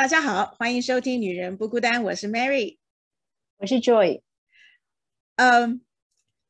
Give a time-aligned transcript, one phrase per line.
[0.00, 2.78] 大家好，欢迎收听《女人不孤单》，我是 Mary，
[3.58, 4.22] 我是 Joy。
[5.36, 5.82] 嗯，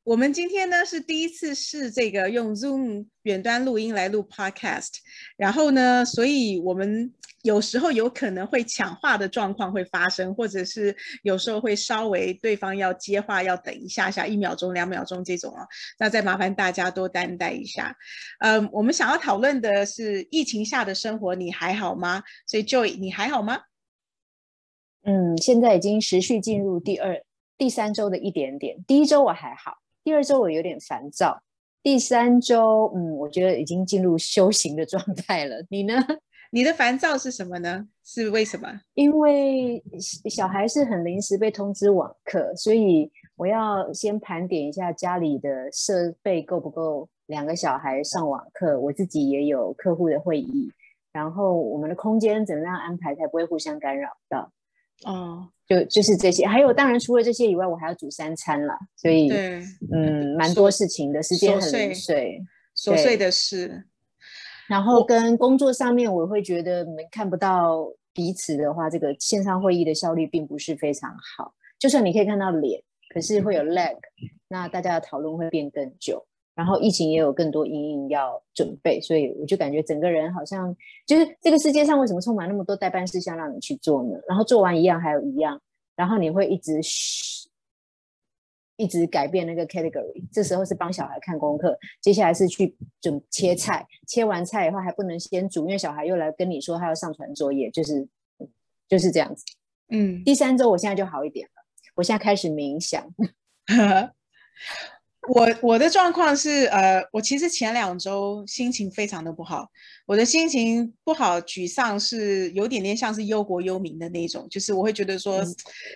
[0.04, 4.98] 我们今天呢是第一次试这个用 Zoom 远端录音来录 Podcast，
[5.36, 7.12] 然后呢，所以我们。
[7.42, 15.66] 有时候有可能会抢话的状况会发生，或者是有时候会稍微对方要接话要等一下下，一秒钟、两秒钟这种啊，
[15.98, 17.96] 那再麻烦大家多担待一下。
[18.40, 22.22] 嗯，我们想要讨论的是疫情下的生活，你还好吗？
[22.46, 23.60] 所以 Joy，你还好吗？
[25.04, 27.22] 嗯，现在已经持续进入第二、
[27.56, 28.84] 第三周的一点点。
[28.86, 31.42] 第一周我还好，第二周我有点烦躁，
[31.82, 35.64] 第三周嗯，我觉得已经进入修行的状态了。
[35.68, 35.94] 你呢？
[36.52, 37.86] 你的烦躁是什么呢？
[38.04, 38.68] 是为什么？
[38.94, 39.80] 因为
[40.28, 48.80] 小孩是很临时被通知网课，所以我要先盘点一下家里的设备够不够两个小孩上网课。
[48.80, 50.72] 我自己也有客户的会议，
[51.12, 54.50] 然后我们的空间怎么样安排才不会互相干扰到？
[55.04, 56.46] 哦，就就是这些。
[56.46, 59.30] 还有，当然除了这些以外，我还要煮三餐了，所以
[59.92, 62.40] 嗯，蛮多事情的，时间很零碎，
[62.76, 63.86] 琐碎的事。
[64.68, 71.52] 然后跟工作上面，我会觉得没看不到彼此的话，这个线上会议的效率并不是非常好。
[71.78, 73.96] 就算你可以看到脸，可是会有 lag，
[74.48, 76.24] 那大家的讨论会变更久。
[76.60, 84.20] 然后疫情也有更多阴影要准备，所以我就感觉整个人好像就是这个世界上为什么充满那么多代办事项让你去做呢？
[84.28, 85.58] 然后做完一样还有一样，
[85.96, 87.48] 然后你会一直嘘。
[88.76, 98.08] 一直改变那个 category，这时候是帮小孩看功课，接下来是去准切菜，切完菜以后还不能先煮，因为小孩又来跟你说他要上传作业，就是
[98.88, 99.44] 就是这样子。
[99.90, 101.62] 嗯，第三周我现在就好一点了，
[101.94, 103.06] 我现在开始冥想。
[105.32, 109.64] 我我的状况是，呃，我其实前两周心情非常的不好，
[110.04, 115.40] 我的心情不好、沮丧是有点点像是忧国忧民的那种，就是我会觉得说，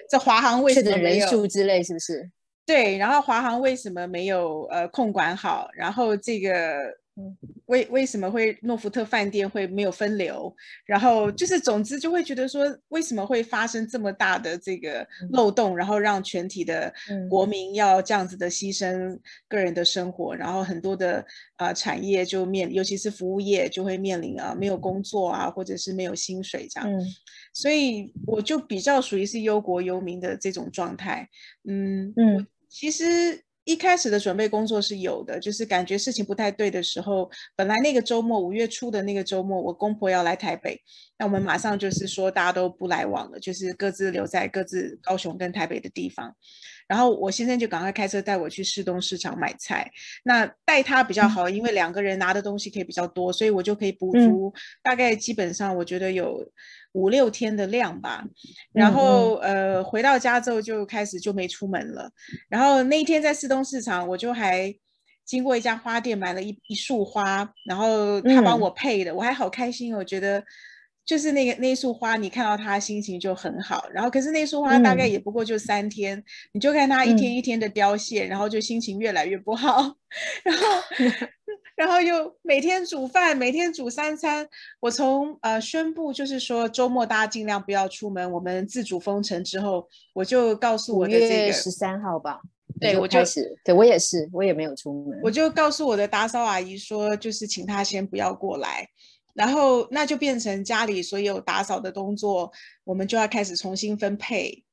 [0.08, 2.30] 这华航为什么人数之类是不是？
[2.64, 5.68] 对，然后华航为什么没有呃控管好？
[5.74, 6.94] 然后这个
[7.66, 10.54] 为为什么会诺福特饭店会没有分流？
[10.84, 15.76] 然后就是总之就会觉得说，为什么会发生这么大的这个漏洞？
[15.76, 16.92] 然后让全体的
[17.30, 21.24] 国民要这样子的牺牲个人的生活，然后很多的
[21.56, 26.90] 呃产业就面，尤其是服务业就会面临啊没有工作啊，或者是没有薪水这样。
[27.52, 31.28] 所以我就比较属于是忧国忧民的这种状态。
[31.68, 32.46] 嗯嗯。
[32.68, 40.80] 其实一开始的准备工作是有的，就是感觉事情不太对的时候，本来那个周末五月初的那个周末，我公婆要来台北，
[41.18, 46.34] 那我们马上就是说大家都不来往了，就是各自留在各自高雄跟台北的地方。
[46.86, 49.90] 然后我先生就赶快开车带我去市东市场买菜，
[50.24, 54.52] 那带他比较好，因为两个人拿的东西可以比较多，所以我就可以补足
[54.82, 56.46] 大概基本上我觉得有
[56.92, 58.24] 五六天的量吧。
[58.72, 62.10] 然后呃回到家之后就开始就没出门了。
[62.48, 64.74] 然后那一天在市东市场，我就还
[65.24, 70.44] 经过一家花店买了一一束花，然后他帮我配的，我还好开心，我觉得。
[71.04, 73.86] 就是那个那束花，你看到它心情就很好。
[73.92, 76.22] 然后，可是那束花大概也不过就三天，
[76.52, 79.96] 你就看它一天一天的凋谢，然后就心情越来越不好。
[80.44, 80.64] 然后，
[81.76, 84.48] 然后又每天煮饭，每天煮三餐。
[84.80, 92.40] 我从呃宣布就是说周末大家尽量不要出门，我们自主封城之后，我就告诉我的这个十三号吧，
[92.80, 98.88] 对我就开始，对我也是，我也没有出门，我就告诉我的打扫阿姨说，就是请她先不要过来。
[99.34, 102.50] 然后那就变成家里所有打扫的工作，
[102.84, 104.64] 我们就要开始重新分配。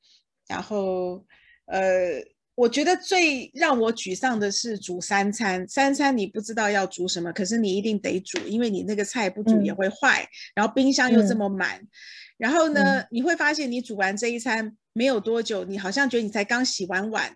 [0.48, 1.26] 然后，
[1.66, 2.24] 呃，
[2.56, 11.82] 我觉得最让我沮丧的是煮三餐，三餐你不知道要煮什么，可是你一定得煮，因为你那个菜不煮也会坏，然后冰箱又这么满。
[12.38, 17.34] 然后呢，你会发现你煮完这一餐没有多久，你好像觉得你才刚洗完碗，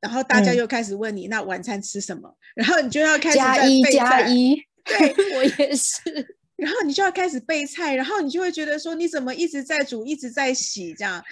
[0.00, 6.37] 然后大家又开始问你那晚餐吃什么，然后你就要开始加一加一，对 我也是。
[6.58, 11.24] 然后你就要开始备菜，然后你就会觉得说你怎么一直在煮，一直在洗这样。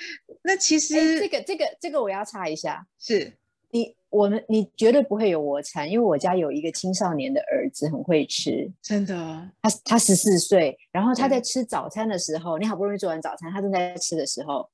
[0.43, 3.33] 那其实这个这个这个我要插一下，是
[3.71, 9.15] 你我们你绝对不会有我惨，因为我家有一个青少年的儿子很会吃，真的。
[9.61, 14.71] 他他十四岁，然后他在吃早餐的时候，你好不容易做完早餐，他正在吃的时候，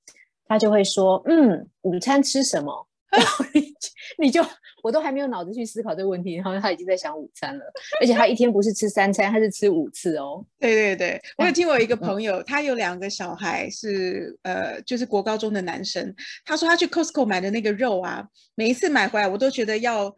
[0.47, 3.75] 他就会说：“嗯，午餐吃什么？”然后你
[4.19, 4.45] 你就。
[4.83, 7.65] 我都还没有脑子去思考这个问题，然后他已经在想午餐了，
[8.01, 10.45] 而且他一天不是吃三餐，他是吃五次哦。
[10.59, 16.13] 对对对，我有听我一个朋友，他有两个小孩，是呃，就是国高中的男生。
[16.45, 18.27] 他说他去 Costco 买的那个肉啊，
[18.57, 20.13] 每一次买回来，我都觉得要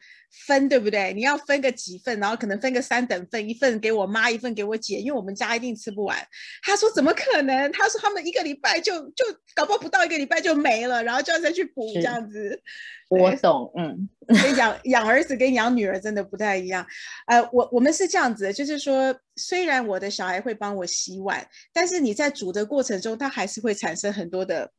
[0.47, 1.13] 分，对不对？
[1.15, 6.17] 你要分个几份，然后可能分个三等份，一份给我妈，一份给我姐，因为我们家一定吃不完。
[6.63, 7.71] 他说怎么可能？
[7.73, 12.61] 他说他们一个礼拜就就搞不好不到一个礼拜就没了，然后就要再去补这样子。
[13.09, 14.09] 我懂，嗯，
[14.39, 16.85] 所以养养儿子跟养女儿真的不太一样。
[17.27, 24.71] 呃，我我们是这样子，就是说，虽然我的小孩会帮我洗碗，但是你在煮的过程中，他还是会产生很多的。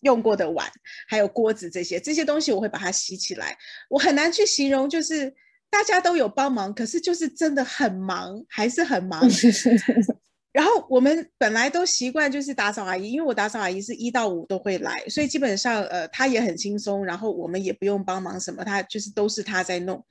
[0.00, 0.68] 用过的碗，
[1.08, 3.56] 还有锅子这些这些东西，我会把它洗起来。
[3.88, 5.34] 我很难去形容，就是
[5.70, 9.22] 大家都有帮忙，可是就是真的很忙，还是很忙。
[10.52, 20.04] 然后我们本来都习惯就是打扫阿姨，因为我打扫阿姨是一到五都会来，所以基本上呃她也很轻松，然后我们也不用帮忙什么，她就是都是她在弄。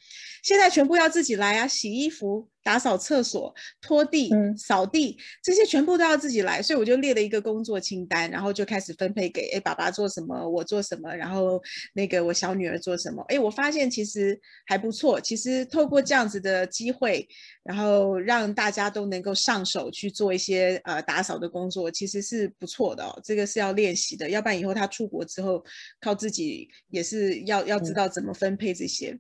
[0.44, 2.50] 现在全部要自己来啊，洗衣服。
[2.62, 3.52] 打扫厕所、
[3.82, 11.60] 拖地、扫地，这些全部都要自己来，所以我就列了一个工作清单，然后就开始分配给哎，爸爸做什么，我做什么，然后
[11.94, 13.24] 那个我小女儿做什么。
[13.30, 15.20] 哎，我发现其实还不错。
[15.20, 17.28] 其实透过这样子的机会，
[17.64, 23.20] 然后让大家都能够上手去做一些呃打扫的工作，其实是不错的哦。
[23.24, 25.64] 这个是要练习的，要不然以后他出国之后
[26.02, 29.18] 靠自己也是要要知道怎么分配这些。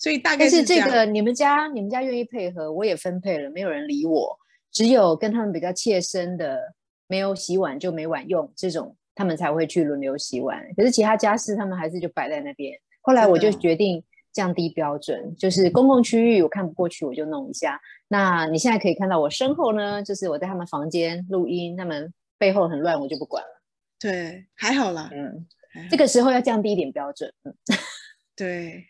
[0.00, 4.34] 所以大概是这个，你们家你们家愿意配合，我也分配了，没有人理我，
[4.72, 6.58] 只有跟他们比较切身的，
[7.06, 10.64] 没有洗碗就没碗用这种，他们才会去轮流洗碗。
[10.74, 12.72] 可是其他家事他们还是就摆在那边。
[13.02, 14.02] 后来我就决定
[14.32, 17.78] 降低标准，就是公共区域我看不过去我就弄一下。
[18.08, 23.62] 那你现在可以看到我身后呢，就是我在他们房间录音，他们背后很乱，我就不管了。
[23.98, 25.10] 对，还好啦。
[25.12, 25.46] 嗯，
[25.90, 27.30] 这个时候要降低一点标准。
[27.44, 27.54] 嗯，
[28.34, 28.86] 对。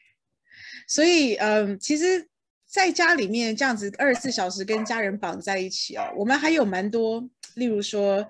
[0.90, 2.26] 所以，嗯，其实
[2.66, 8.26] 在家里面这样子二十四小时跟家人绑在一起哦，我们还有蛮多，例如说，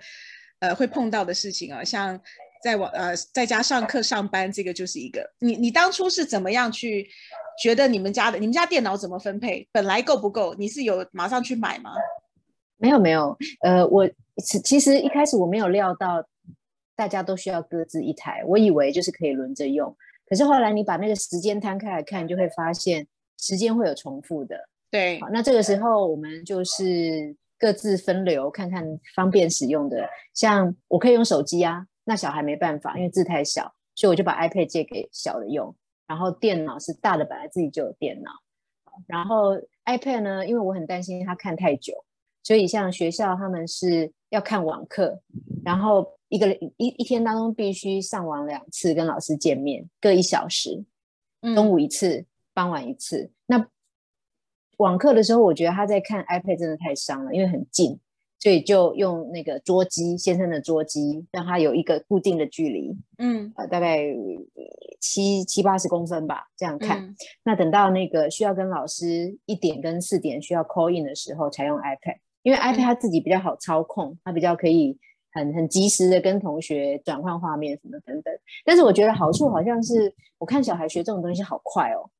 [0.58, 2.20] 呃，会碰到的事情啊，像
[2.62, 5.26] 在网呃在家上课上班，这个就是一个。
[5.38, 7.08] 你你当初是怎么样去
[7.62, 9.66] 觉得你们家的你们家电脑怎么分配？
[9.72, 10.54] 本来够不够？
[10.58, 11.94] 你是有马上去买吗？
[12.76, 14.06] 没有没有，呃，我
[14.62, 16.22] 其实一开始我没有料到
[16.94, 19.96] 大家都需要各自一台，我以为就是可以轮着用。
[20.30, 23.04] 可是后来你把那个时间摊开来看，就会发现
[23.38, 24.56] 时间会有重复的。
[24.88, 28.86] 对，好，那这个时候我们就是各自分流，看看
[29.16, 30.08] 方便使用的。
[30.32, 35.74] 像我可以用手机啊，那小孩没办法，因为字太小，所以我就把 iPad 借给小的用。
[36.06, 38.30] 然后电脑是大的，本来自己就有电脑。
[39.08, 41.92] 然后 iPad 呢，因为我很担心他看太久，
[42.44, 45.20] 所以像学校他们是要看网课，
[45.64, 46.06] 然后。
[46.30, 50.84] 一个一一天当中必须上网两次，跟老师见面，各一小时，
[51.56, 52.24] 中午一次，
[52.54, 53.32] 傍晚一次。
[53.46, 53.66] 那
[54.76, 57.98] 网课的时候，我觉得他在看 iPad 真的太伤了，因为很近，
[58.38, 64.06] 所以就用那个桌机，先生的桌机，让他有一个固定的距离，嗯，呃，大概
[65.00, 67.12] 七七八十公分吧，这样看。
[67.42, 74.96] 那等到那个需要跟老师一点跟四点需要 call in 的时候，才用 iPad，因为 iPad 它自己比较好操控，它比较可以。
[75.32, 78.34] 很很及时的跟同学转换画面什么等等，
[78.64, 82.10] 但是我觉得好处好像是我看小孩学这种东西好快哦，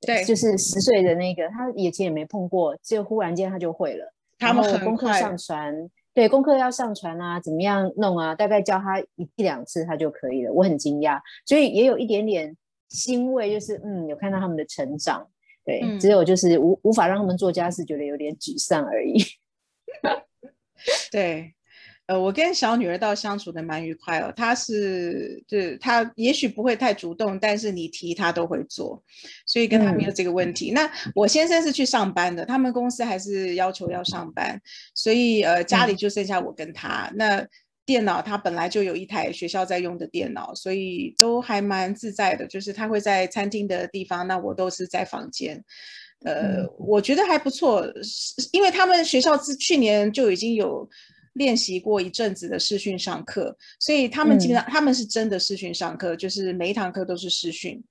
[0.00, 4.12] 对，就是十岁的那个他以前也没碰过，就忽然间他就会了。
[4.38, 8.34] 他们功课上传，对，功课要上传啊，怎么样弄啊？
[8.34, 12.56] 大概教他一一两次他就可以了，我很惊讶，所以也有一点点
[12.88, 15.28] 欣慰，就是嗯，有看到他们的成长，
[15.64, 19.22] 对，只有就是无无法让他们做家事，觉得有点沮丧而已。
[21.10, 21.54] 对。
[22.08, 24.32] 呃，我跟小女儿倒相处的蛮愉快哦。
[24.34, 29.02] 她是，就是她也许不会太主动，但是你提她都会做，
[29.44, 30.70] 所以跟她没有这个问题。
[30.70, 34.58] 那我先生是去上班的，他们公司还是要求要上班，
[34.94, 37.12] 所以呃家里就剩下我跟他。
[37.14, 37.46] 那
[37.84, 42.46] 电脑他本来就有一台学校在用的电脑，所以都还蛮自在的。
[42.46, 45.62] 就是他会在餐厅的地方，那我都是在房间。
[46.24, 47.86] 呃，我觉得还不错，
[48.52, 50.88] 因为他们学校是去年就已经有。
[51.34, 57.82] 练习过一阵子的视讯上课，所以他们基本上他们是真的视讯上课，就是每一堂课都是视讯，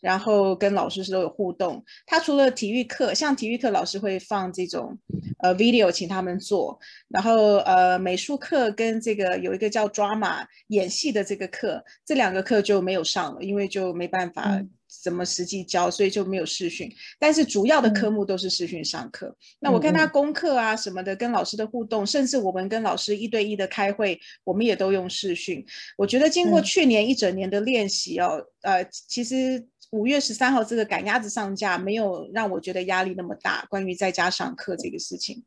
[0.00, 1.84] 然后跟老师是都有互动。
[2.06, 4.98] 他除了体育课，像体育课老师会放这种
[5.38, 6.78] 呃 video 请他们做，
[7.08, 14.62] 然后呃美术课跟这个有一个叫 drama 演戏的这个课，这两个课就没有上了，因为就没办法。
[15.08, 16.86] 怎么实际教，所以就没有视讯，
[17.18, 19.34] 但是主要的科目都是视讯上课。
[19.58, 25.64] 那我看他功课啊什么的，跟老师的互动，甚至我们跟老师一对一的开会，我们也都用视讯。
[25.96, 33.64] 我觉得经过去年一整年的练习哦，呃，其实五月十三号这个赶鸭子上架，没有让我觉得压力那么大。
[33.70, 35.42] 关于在家上课这个事情，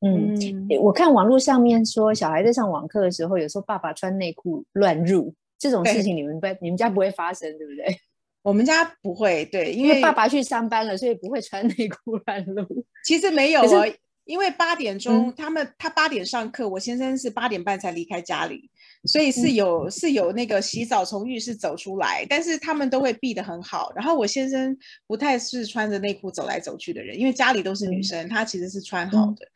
[0.00, 0.36] 嗯，
[0.80, 8.00] 我看网络上面说，小孩在上网课的时候，有时候爸爸穿内裤乱入这种事情，你们不，你们家不会发生，对不对？
[8.42, 12.66] 我们家不会，对，因为爸爸去上班了，所以不会穿内裤乱露。
[13.04, 13.86] 其实没有哦，
[14.24, 18.70] 因为八点钟他们他八点上课，我先生是八点半才离开家里，
[19.04, 23.92] 所以是有是有那个洗澡从浴室走出来，但是他们都会避得很好。
[23.94, 29.46] 然后我先生不太是穿着内裤走来走去的人，因为家里都是女生，他其实是穿好的，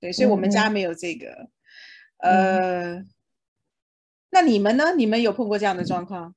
[0.00, 1.48] 对，所以我们家没有这个。
[2.18, 3.04] 呃，
[4.30, 4.94] 那你们呢？
[4.96, 6.34] 你们有碰过这样的状况？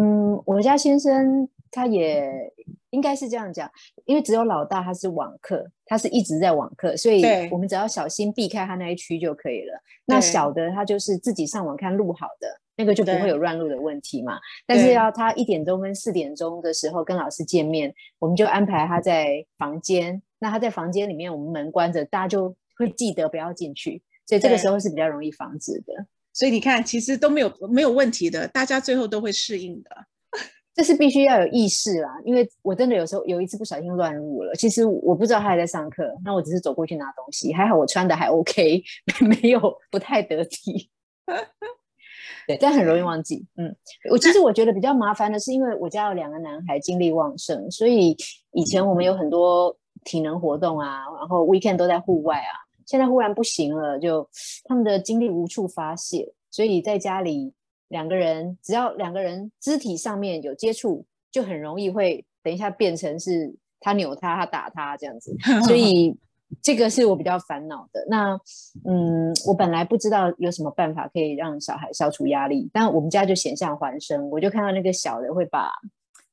[0.00, 2.52] 嗯，我家先生他也
[2.88, 3.70] 应该是这样讲，
[4.06, 9.78] 因为只有老大他是网课，他是一直在网课，所以我们只要小心避开他那一区就可以了。
[10.06, 14.38] 那小的他就是自己上网看录好的，那个就不会有乱录的问题嘛。
[14.66, 20.20] 但是要他一点钟跟四点钟的时候跟老师见面，我们就安排他在房间。
[20.38, 24.02] 那他在房间里面，我们门关着，大家就会记得不要进去。
[24.26, 26.06] 所以这个时候是比较容易防止的。
[26.40, 29.90] 所以你看，其实都没有没有问题的，大家最后都会适应的。
[30.74, 38.82] 这是必须要有意识啦，因为我真的有时候有一次不小心乱入了，其实我不知道他还在上课，那我只是走过去拿东西，还好我穿的还 OK，
[39.20, 40.88] 没有不太得体。
[42.48, 43.44] 对，但很容易忘记。
[43.58, 43.76] 嗯，
[44.10, 48.16] 我其实我觉得比较麻烦的是，因为我家有两个男孩，精力旺盛，所以
[48.52, 52.69] 以前我们有很多体能活动啊，然后 weekend 都在户外啊。
[52.90, 54.28] 现在忽然不行了，就
[54.64, 57.52] 他们的精力无处发泄，所以在家里
[57.86, 65.32] 两个人只要两个人肢体上面有接触，就很容易会等一下变成是他扭他，他打他这样子，
[65.68, 66.18] 所以
[66.60, 68.04] 这个是我比较烦恼的。
[68.08, 68.36] 那
[68.84, 75.70] 嗯，我本来不知道有什么办法可以让小孩消除压力，但我们家就险象环生，我就看到那个小的会把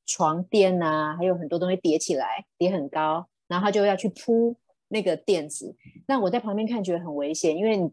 [0.07, 4.55] 床垫啊，还有很多东西叠起来，叠很高，然后他就要去铺。
[4.89, 5.75] 那个垫子，
[6.07, 7.91] 那我在旁边看觉得很危险，因为你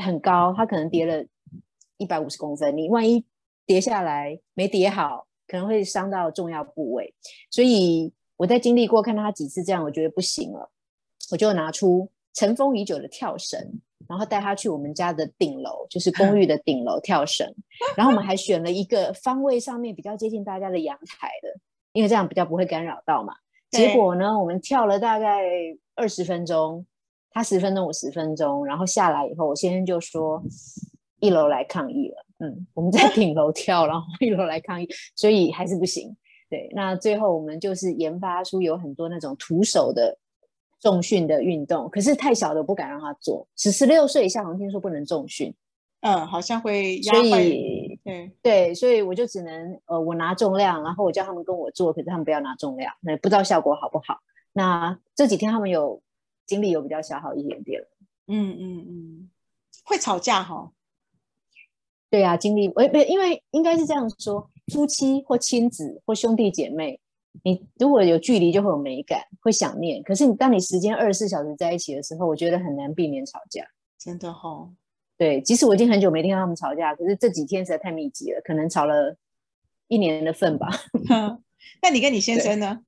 [0.00, 1.24] 很高，它可能叠了
[1.96, 3.24] 一百五十公分，你万一
[3.66, 7.12] 跌下来没叠好，可能会伤到重要部位。
[7.50, 10.70] 所以我在经历过看到他几次这样，我觉得不行了，
[11.32, 13.58] 我就拿出尘封已久的跳绳，
[14.08, 17.52] 然后带他去我们家的顶楼，就是公寓的顶楼跳绳。
[17.96, 21.58] 然后我们还选了一个方位上面比较接近大家的阳台的，
[21.92, 23.34] 因为这样比较不会干扰到嘛。
[23.72, 25.42] 结果呢，我们跳了大概。
[25.96, 26.86] 二十分钟，
[27.30, 30.40] 他十分钟，我十分钟，然后下来以后，我先生就说
[31.18, 32.24] 一楼来抗议了。
[32.38, 36.14] 嗯，我们在顶楼跳，然后一楼来抗议，所以还是不行。
[36.48, 40.16] 对，那最后我们就是研发出有很多那种徒手的
[40.80, 43.48] 重训的运动，可是太小的不敢让他做。
[43.56, 45.52] 十十六岁以下好像听说不能重训，
[46.02, 47.42] 嗯，好像会压坏。
[48.04, 54.20] 对对，所以我就只能呃，我拿重量，然后我叫他们跟我做，可是他们不要拿重量，那不知道效果好不好。
[54.56, 56.00] 那这几天他们有
[56.46, 57.84] 精力有比较消耗一点点
[58.26, 59.30] 嗯嗯嗯，
[59.84, 60.72] 会吵架哈？
[62.08, 66.98] 对呀，精力，哎不，因为应该是这样说，夫妻或亲子或兄弟姐妹，
[67.44, 70.02] 你如果有距离就会有美感，会想念。
[70.02, 73.62] 可是你当你时间二十四小时在一起的时候，我觉得很难避免吵架。
[73.98, 74.70] 真的哈？
[75.18, 79.16] 对，即使我已经很久没听到他们吵架，可是这几天实在太密集了，可能吵了
[79.88, 80.70] 一年的份吧。
[81.82, 82.80] 那你跟你先生呢？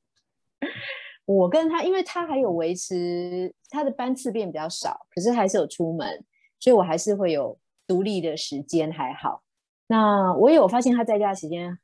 [1.29, 6.25] 我跟他，因为他还有维持他的班次变比较少，可是还是有出门，
[6.59, 9.43] 所以我还是会有独立的时间，还好。
[9.89, 11.79] 那我有发现他在家的时间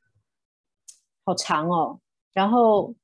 [1.25, 1.99] 好长哦，
[2.33, 2.95] 然后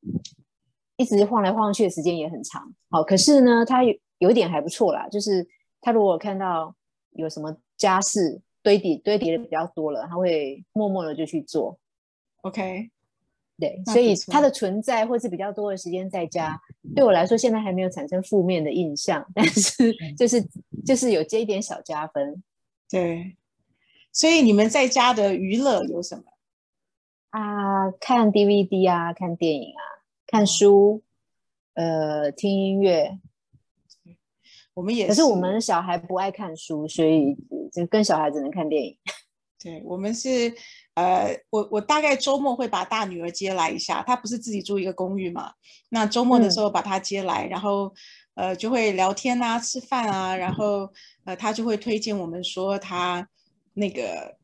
[0.98, 2.74] 一直晃来晃去的时间也很长。
[2.90, 5.48] 好，可是呢，他有有一点还不错啦，就是
[5.80, 6.76] 他如果看到
[7.12, 11.78] 有什么家事堆叠堆叠的比较多了，他会默默的就去做。
[12.42, 12.90] OK。
[13.62, 16.60] 对，所以它的存在或是比较多的时间在家，
[16.96, 20.44] 对我来说现在还没有产生负面的印象，但是就是
[20.84, 22.42] 就是有接一点小加分。
[22.90, 23.38] 对，
[24.12, 26.24] 所以你们在家的娱乐有什么
[27.30, 27.92] 啊？
[28.00, 29.84] 看 DVD 啊，看电影啊，
[30.26, 31.04] 看书，
[31.76, 33.20] 呃，听音乐。
[34.74, 37.38] 我们也可是我们小孩不爱看书，所以
[37.72, 38.98] 就跟小孩只能看电影。
[39.60, 40.52] 对，我们是。
[40.96, 45.54] 呃，我我大概周末会把大女儿接来一下，她不是自己住一个公寓嘛？
[45.90, 47.94] 那周末的时候把她接来，然后
[48.36, 50.92] 呃就会聊天啊，吃饭啊，然后
[51.24, 53.28] 呃她就会推荐我们说她
[53.74, 54.38] 那个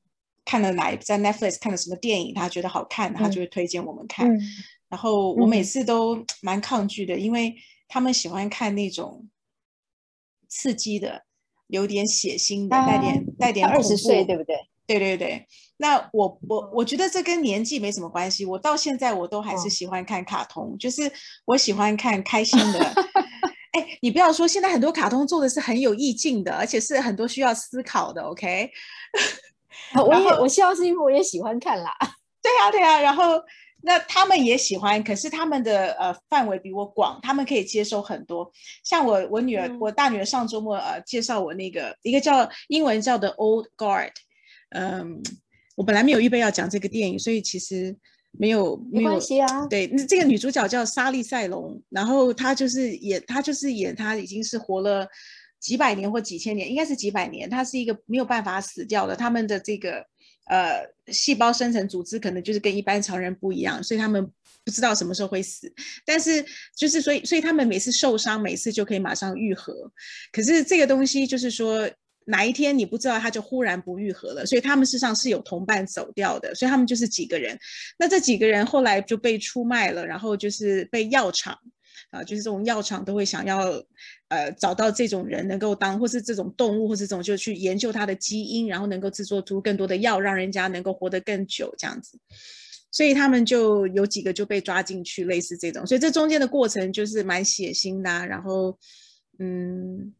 [0.45, 4.27] 看了哪在 Netflix 看了什么电影，她觉得好看，她就会推荐我们看。
[4.89, 7.53] 然后我每次都蛮抗拒的，因为
[7.89, 9.27] 他们喜欢看那种
[10.47, 11.25] 刺激的，
[11.67, 14.66] 有点血腥的，带点带点二十岁对不对？
[14.87, 15.45] 对对对，
[15.77, 18.45] 那我我我觉得这跟年纪没什么关系。
[18.45, 21.11] 我到现在我都还是喜欢看卡通，就是
[21.45, 22.79] 我喜欢看开心的。
[23.73, 28.21] 哎，你不要说，现在很多卡通做的是很有意境的，而且是很多需要思考的。
[28.31, 28.71] OK，
[29.93, 31.93] 我也我笑是因为我也喜欢看啦。
[32.41, 33.41] 对呀对呀，然后
[33.83, 38.49] 那他们也喜欢，可是他们的呃范围比我广，他们可以接受很多。
[38.85, 44.13] 像我我女儿，我大女儿上周末呃介绍我那个一个叫英文叫的 Old Guard，
[44.69, 45.21] 嗯，
[45.75, 47.95] 我本来没有预备要讲这个电影，所以其实
[48.31, 49.65] 没有没关系啊。
[49.67, 55.07] 对，那这个女主角叫莎莉赛隆，然后她就是演她就是演她已经是活了
[55.59, 60.05] 几百年或几千年，应该是几百年，她是一个没有办法死掉的，他们的这个。
[60.49, 60.79] 呃，
[61.11, 64.25] 细胞生成组织可能就是跟一般常人不一样，所以他们
[64.63, 65.69] 不知道什么时候会死。
[66.05, 66.41] 但是
[66.73, 69.91] 就是所以，所以他们每次受伤，每次就可以马上愈合。
[70.31, 71.85] 可是这个东西就是说，
[72.27, 74.45] 哪一天你不知道，他就忽然不愈合了。
[74.45, 77.57] 所以他们事实上是有同伴走掉的，所以他们就是几个人。
[77.97, 81.57] 那这几个人后来就被出卖了，然后就是被药厂。
[82.09, 83.83] 啊，就是这种药厂都会想要，
[84.29, 92.17] 呃，找到这种人能够当，或是这种动物，或是这种就去研究它的基因，然后能够制作出更多的药，让人家能够活得更久这样子。
[92.91, 95.85] 所以他们就有几个就被抓进去，类似这种。
[95.85, 98.77] 所以这中间的过程就是蛮血腥的，然后，
[99.39, 100.13] 嗯，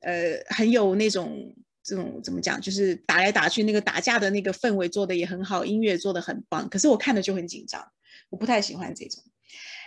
[0.00, 6.68] 呃，很有那种这种怎么讲，就是打来打去那个打架的那个氛围做的也很好，音乐做的很棒。
[6.68, 7.86] 可是我看的就很紧张，
[8.28, 9.22] 我不太喜欢这种。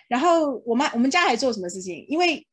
[0.07, 2.05] 然后我妈我们家还做什么事情？
[2.07, 2.45] 因为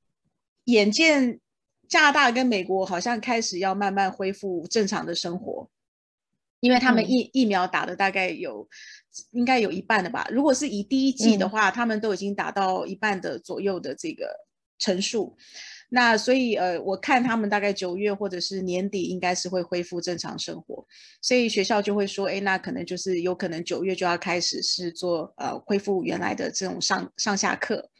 [0.64, 1.40] 眼见
[1.88, 5.68] 加拿大跟美国好像开始要慢慢恢复正常的生活，
[6.60, 8.66] 因为他们疫疫苗打的大概有
[9.32, 10.26] 应该有一半的吧。
[10.30, 14.32] 如果是以第一季的话，他们都已经打到一半的左右的这个
[14.78, 15.36] 成数。
[15.92, 20.86] 那所以呃，我看他们大概九月或者是年底应该是会恢复正常生活，
[21.20, 27.90] 所以学校就会说，哎，那可能就是有可能九月就要开始是做呃恢复原来的这种上上下课，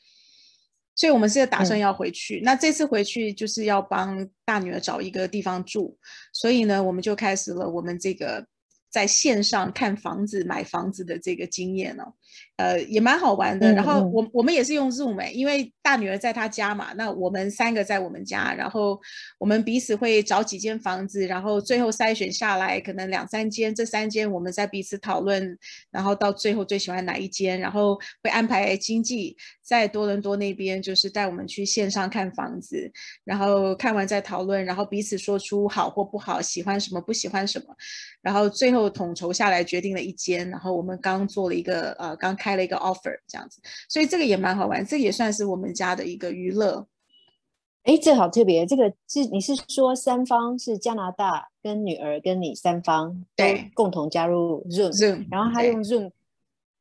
[0.95, 2.41] 所以我们是打算要回去。
[2.45, 5.99] 那这次回去就是要帮大女儿找一个地方住，
[6.33, 8.47] 所以呢，我们就开始了我们这个
[8.91, 12.13] 在线上看房子、买房子的这个经验哦。
[12.57, 13.73] 呃，也蛮好玩的。
[13.73, 19.01] 然后我我们也是用 Zoom，因为大女儿在她家嘛，那我们三个在我们家，然后
[19.39, 25.59] 我们彼此会找几间房子，然后最后筛选下来，可能两三间，这三间我们在彼此讨论，
[25.91, 29.37] 然后到最后最喜欢哪一间，然后会安排经济
[29.71, 32.93] 在多伦多那边，就是带我们去线上看房子，
[33.25, 37.75] 然后看完再讨论，然后彼此说出好或不好，喜欢什么不喜欢什么，
[38.21, 42.51] 然后最后统筹下来决定了一间，然后我们刚做了一个呃刚开。
[42.51, 46.85] 了一个 offer 这样子，所以这个也蛮好玩，这也算是我们家的一个娱乐。
[47.85, 56.11] 哎，这好特别，这个是你是说三方是加拿大跟女儿跟你三方对共同加入 Zoom，然后他用 Zoom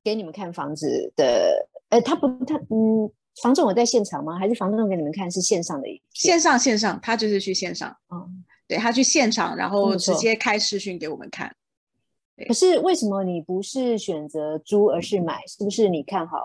[0.04, 4.38] 给你们看房子的，呃，他不他嗯，房仲我在现场吗？
[4.38, 5.88] 还是房仲给你们看是线上的？
[6.14, 11.56] 线上线上，他就是去线上，嗯，对他去现场，然后直接开视讯给我们看。
[12.48, 15.42] 可是为什么你不是选择租而是买？
[15.48, 16.38] 是不是你看好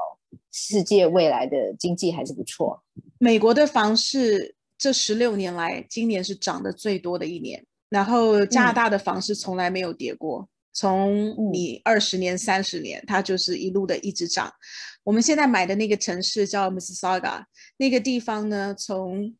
[0.51, 2.83] 世界未来的经济还是不错？
[3.19, 7.65] 美国的房市这十六年来，今年是涨得最多的一年。
[7.91, 14.53] 然后加拿大的房市从来没有跌过，从你二十年、三十年，它就是一路的一直涨。
[15.05, 17.45] 我们现在买的那个城市叫 Mississauga，
[17.77, 19.35] 那个地方呢，从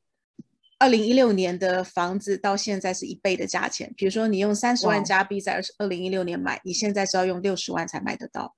[0.79, 3.93] 二零一六年的房子到现在是一倍的价钱。
[3.97, 8.55] 比如说，你用三十万加币在二二零一六年买，你现在是要用六十万才买得到。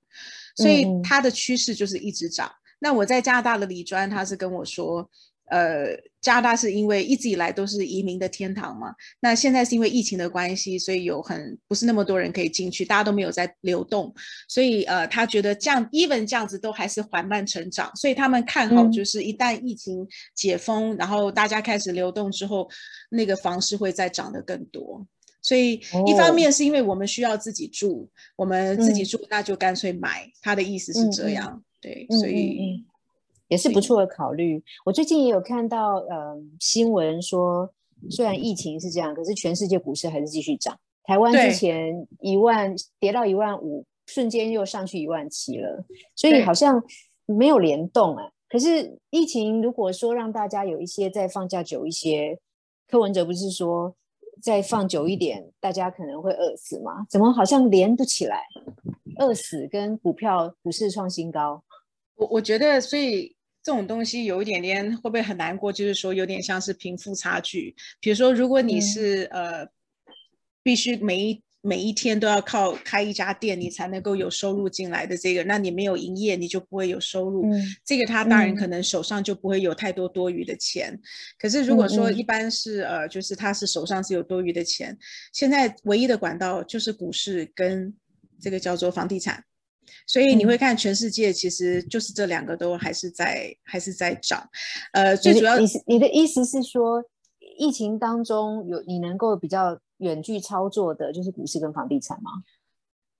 [0.55, 2.51] 所以它的趋势就是一直涨。
[2.79, 5.09] 那我在加拿大的李专，他是跟我说。
[5.49, 14.13] 呃，加拿大是因为一直以来都是移民的天堂嘛，那现在是因为疫情的关系，所以有很不是那么多人可以进去，大家都没有在流动，
[14.49, 20.05] 所以呃，他觉得这样 even 这样子都还是缓慢成长，所以他们看好就是一旦疫情
[20.35, 22.69] 解封，然后大家开始流动之后，
[23.09, 25.07] 那个房市会再涨得更多。
[25.41, 32.85] 所以一方面是因为我们需要自己住，我们自己住那就干脆买，他的意思是这样，对，所以。
[33.47, 34.61] 也是不错的考虑。
[34.85, 37.71] 我最近也有看到，呃，新闻说，
[38.09, 40.77] 虽然疫情是这样，可是全世界股市还是继续涨。
[41.03, 46.83] 台湾之前一万跌到一万五，瞬间又上去一万七了，所以好像
[47.25, 48.29] 没有联动啊。
[48.49, 52.37] 可是疫情如果说让大家有一些再放假久一些，
[52.89, 53.95] 柯文哲不是说
[54.41, 57.05] 再放久一点，大家可能会饿死吗？
[57.09, 58.43] 怎么好像连不起来？
[59.17, 61.63] 饿死跟股票股市创新高，
[62.17, 63.36] 我我觉得所以。
[63.67, 65.73] 这种东西有一点点会不会很难过？
[65.73, 67.75] 就是说有点像是贫富差距。
[67.99, 69.67] 比如说，如果你是呃，
[70.63, 77.45] 必须每一每一天都要靠开一家店，你才能够有收入进来的这个，那你没有营业，你就不会有收入。
[77.83, 80.97] 这个他当然可能手上就不会有太多多余的钱。
[81.37, 84.97] 可是如果说一般是呃，就是他是手上是有多余的钱，
[85.33, 87.93] 现在唯一的管道就是股市跟
[88.39, 89.43] 这个叫做房地产。
[90.05, 94.47] 所以你会看全世界，其实就是这两个都还是在还是在涨。
[94.93, 97.03] 呃，最主要你是你的意思是说，
[97.57, 102.31] 疫情当中有你能够比较远距操作的，就是股市跟房地产吗？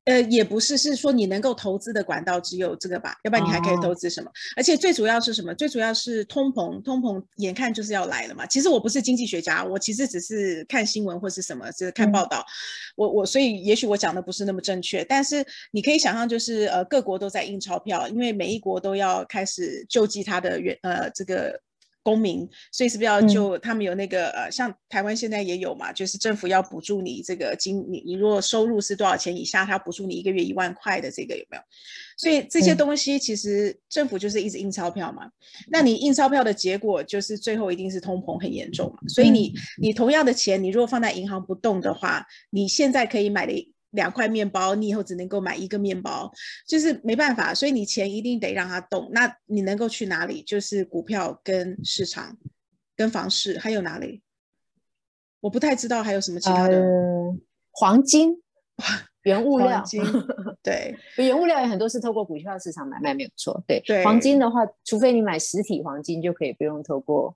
[0.08, 4.32] 呃，也不是，是说你能够投资的管道只有这个吧，要不然你还可以投资什么？
[4.56, 5.54] 而且最主要是什么？
[5.54, 8.46] 最主要是通膨，通膨眼看就是要来了嘛。
[8.46, 12.46] 其实我不是经济学家，我其实只是看新闻或是什么，是看报道。
[12.96, 21.62] 我我所以也许我讲的不是那么正确，但是你可以想象，就是呃各国都在印钞票，因为每一国都要开始救济它的原呃这个。
[22.08, 31.64] 公民，所以是不是要就他们有那个呃，像台湾现在也有嘛，就是政府要补助你这个金，你你如果收入是多少钱以下，他补助你一个月一万块的这个有没有？
[32.18, 35.30] 所以这些东西其实政府就是一直印钞票嘛，
[35.70, 43.74] 那你印钞票的结果就是最后一定是通膨很严重嘛，所以你你同样的钱，你如果放在银行不动的话，你现在可以买的。
[43.98, 46.32] 两块面包，你以后只能够买一个面包，
[46.68, 49.10] 就是没办法，所以你钱一定得让它动。
[49.12, 50.44] 那你能够去哪里？
[50.44, 52.38] 就是股票跟市场，
[52.96, 54.22] 跟房市，还有哪里？
[55.40, 56.80] 我不太知道还有什么其他的。
[57.72, 58.40] 黄金、
[59.24, 59.84] 原物料，
[60.62, 63.64] 对，原物料也很多是透过股票市场买卖，没有错。
[63.66, 67.36] 对，黄金的话，除非你买实体黄金，就可以不用透过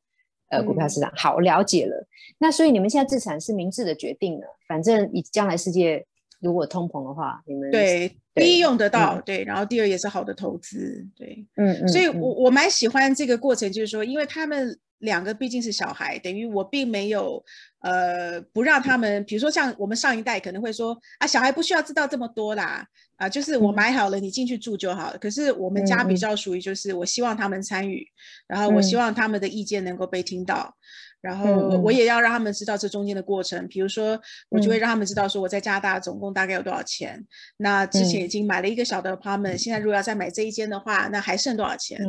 [0.50, 1.12] 呃股票市场。
[1.16, 2.08] 好，了解了。
[2.38, 6.06] 那所以你们现在自产是明智的决定了，反正以将来世界。
[6.42, 11.82] 如果通膨的话，你们对第一用得到，对，然后第二也是好的投资，对，嗯。
[11.82, 17.44] 嗯，所以我我蛮喜欢这个过程，就是说，因为他们两个毕竟是小孩，等于我并没有
[17.82, 22.86] 呃不让他们，比如说像我们上一代可能会说啊，小孩不需要知道这么多啦，
[23.18, 25.18] 啊，就是我买好了你进去住就好了。
[25.18, 28.08] 可是我们家比较属于就是我希望他们参与，
[28.48, 30.76] 然后我希望他们的意见能够被听到。
[31.22, 37.24] 然后我我也要让他们知道这中间的过程，比如说我就会让他们知道说我在加拿大总共大概有多少钱，
[37.58, 42.00] 那之前已经买了一个小的 apartment，现在如果要再买这一间的话，那还剩多少钱？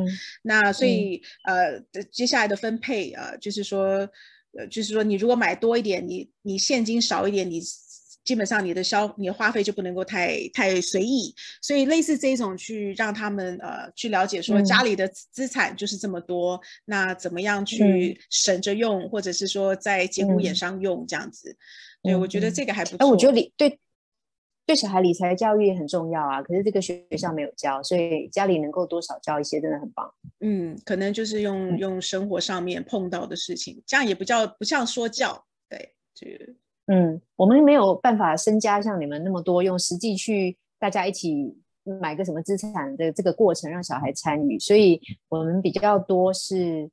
[0.41, 1.79] 那所以呃
[2.11, 4.09] 接下来的分配啊，就是说
[4.57, 7.61] 呃就是说你如果买多一点，你你现金少一点，你。
[8.25, 21.53] 基本上你的消你的花费就不能够太太随意，所以类似这种去让他们呃去了解说家里的资产就是这么多，那怎么样去省着用，或者是说在节骨眼上用这样子，
[22.01, 22.97] 对我觉得这个还不错。
[22.99, 23.77] 哎，我觉得理对
[24.65, 30.13] 对小孩理财教育也很重要啊，可是这个学校没有教，所以家里能够多少教一些真的很棒。
[30.39, 36.27] 嗯，可能就是用用生活上面碰到的事情，这样也不叫不像说教，对，就。
[36.87, 41.57] 嗯，我们没有办法身家像你们那么多，用实际去大家一起
[42.01, 44.99] 买个什么资产的这个过程让小孩参与，所以
[45.29, 46.89] 我们比较多是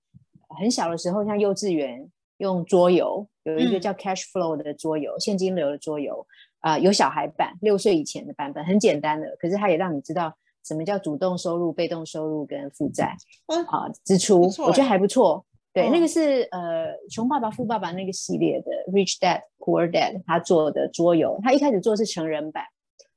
[0.61, 6.25] 很小的时候，像幼稚园用桌游，有一个叫 Cash Flow 的桌游，现金流的桌游
[6.61, 15.45] 啊，有小孩版，六岁以前的版本，很简单的，可是它也让你知道什么叫主动收入、被动收入跟负债啊支出，我觉得还不错。
[15.73, 21.39] 对，那个是呃《穷爸爸富爸爸》那个系列的《Rich Dad Poor Dad》，他做的桌游。
[21.45, 22.65] 他一开始做是成人版，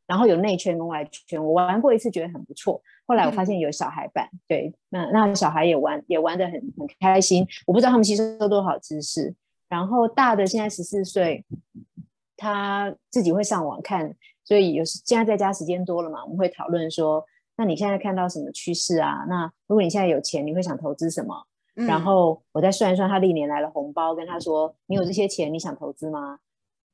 [0.05, 1.43] 然后有内圈跟外圈。
[1.43, 2.79] 我玩过一次，觉得很不错。
[3.07, 7.43] 后来我发现有小孩版，对，那那小孩也玩，也玩的很很开心。
[7.65, 9.33] 我不知道他们吸收多少知识。
[9.67, 11.43] 然后大的现在十四岁，
[12.43, 17.23] 他自己会上网看，所以有时现在在家时间多了嘛，我们会讨论说，
[17.55, 19.25] 那你现在看到什么趋势啊？
[19.29, 21.33] 那如果你现在有钱，你会想投资什么？
[21.75, 26.37] 然后我再算一算他历年来的红包，跟他说：“你有这些钱，你想投资吗？”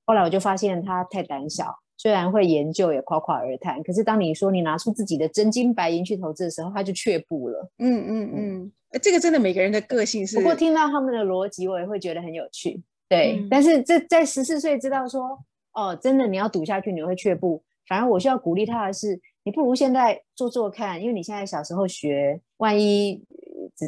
[0.08, 3.84] 后来我就发现他太胆小，虽然会研究，也夸夸而谈。
[3.84, 7.70] 可是当你说你拿出自己的真金白银去投资的时候，他就却步了。
[7.80, 10.38] 嗯嗯嗯，这个真的每个人的个性是。
[10.38, 12.82] 不过听到他们的逻辑，我也会觉得很有趣。
[13.10, 15.44] 对，但是这在十四岁知道说，
[15.74, 17.62] 哦，真的你要赌下去，你会却步。
[17.88, 23.22] 反而我需要鼓励他的是，你不如现在做做看，因为你现在小时候学，万一。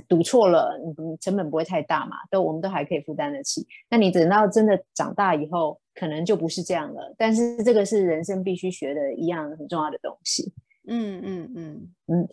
[0.08, 2.16] 赌错了，你成本不会太大嘛？
[2.30, 3.68] 都我们都还可以负担得起。
[3.90, 7.14] 那你等到真的长大以后，可能就不是这样了。
[7.18, 10.54] 但是这个是人生必须学的一样很重要的东西。
[10.88, 12.30] 嗯嗯嗯嗯。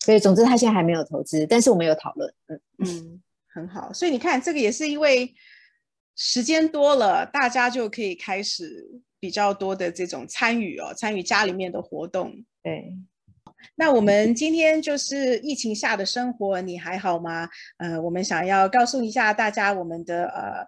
[0.00, 2.34] 所以总之，他现在还没有投资，但是我们有讨论。
[2.48, 3.22] 嗯嗯，
[3.54, 3.92] 很好。
[3.92, 5.32] 所以你看，这个也是因为
[6.16, 8.84] 时间多了，大家就可以开始
[9.20, 12.32] 比较多的这种参与哦，参与家里面的活动。
[12.62, 12.92] 对。
[13.74, 17.48] 那我们今天就是疫情下的生活，你还好吗？
[17.78, 20.64] 呃，我们想要告诉一下大家，我们的呃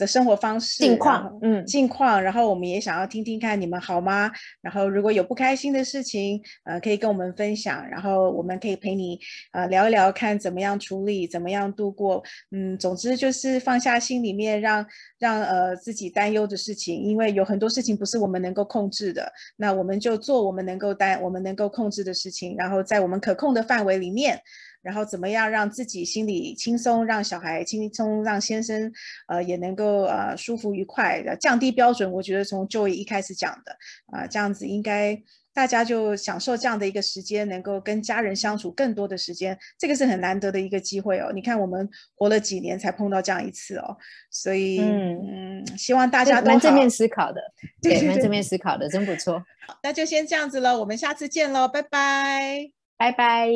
[0.00, 2.20] 的生活方式、近况，嗯，近况。
[2.20, 4.30] 然后我们也想要听听看你们好吗？
[4.62, 7.86] 然后如果有不开心的事情，呃，可以跟我们分享。
[7.86, 9.20] 然后我们可以陪你
[9.52, 12.22] 呃聊一聊，看怎么样处理，怎么样度过。
[12.50, 14.84] 嗯，总之就是放下心里面让
[15.18, 19.30] 让呃自己担忧的事情，因为有很多事情不是我们能够控制的。
[19.56, 24.40] 那我们就做我们能够担、我们能够控制的事情，然后在我们可控的范围里面。
[24.82, 28.90] 然后怎么样让自己心里轻松，让小孩轻松，让先生
[29.28, 32.10] 呃也能够呃舒服愉快，降低标准。
[32.10, 33.76] 我觉得从就一开始讲的
[34.12, 35.20] 啊，这样子应该
[35.52, 41.30] 大家就享受这样的一个时间，能够跟家人相处更多的时间，这个是很难得的一个机会哦。
[41.34, 43.96] 你看我们活了几年才碰到这样一次哦，
[44.30, 47.40] 所以嗯，希望大家都正面思考的，
[47.82, 49.44] 对，蛮正面思考的，真不错。
[49.82, 53.50] 那就先这样子了，我们下次见喽，拜拜，拜拜。